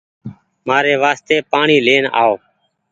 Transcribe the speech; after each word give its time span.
مآري 0.67 0.93
وآستي 1.01 1.37
پآڻيٚ 1.51 2.11
آئو 2.21 2.33